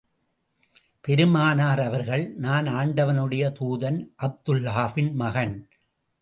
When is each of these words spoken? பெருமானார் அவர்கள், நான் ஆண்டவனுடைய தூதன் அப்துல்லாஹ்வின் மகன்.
பெருமானார் 1.01 1.79
அவர்கள், 1.79 2.33
நான் 2.37 2.65
ஆண்டவனுடைய 2.65 3.43
தூதன் 3.59 3.99
அப்துல்லாஹ்வின் 4.21 5.13
மகன். 5.13 5.55